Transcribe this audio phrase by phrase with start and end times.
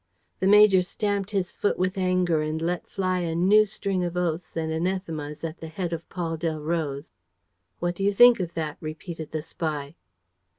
[0.39, 4.57] The major stamped his foot with anger and let fly a new string of oaths
[4.57, 7.11] and anathemas at the head of Paul Delroze.
[7.77, 9.93] "What do you think of that?" repeated the spy.